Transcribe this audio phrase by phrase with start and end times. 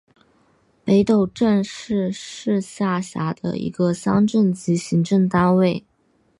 [0.83, 5.85] 北陡镇是是下辖的一个乡镇级行政单位。